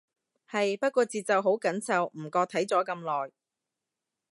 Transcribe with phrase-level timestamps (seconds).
[0.49, 3.31] 係，不過節奏好緊湊，唔覺睇咗咁耐